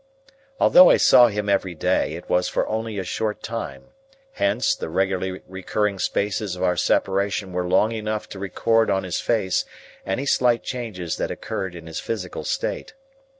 Although 0.59 0.89
I 0.89 0.97
saw 0.97 1.27
him 1.27 1.47
every 1.47 1.75
day, 1.75 2.13
it 2.15 2.27
was 2.27 2.47
for 2.47 2.67
only 2.67 2.97
a 2.97 3.03
short 3.03 3.43
time; 3.43 3.89
hence, 4.31 4.73
the 4.73 4.89
regularly 4.89 5.41
recurring 5.47 5.99
spaces 5.99 6.55
of 6.55 6.63
our 6.63 6.75
separation 6.75 7.51
were 7.53 7.67
long 7.67 7.91
enough 7.91 8.27
to 8.29 8.39
record 8.39 8.89
on 8.89 9.03
his 9.03 9.19
face 9.19 9.63
any 10.03 10.25
slight 10.25 10.63
changes 10.63 11.17
that 11.17 11.29
occurred 11.29 11.75
in 11.75 11.85
his 11.85 11.99
physical 11.99 12.43
state. 12.43 12.95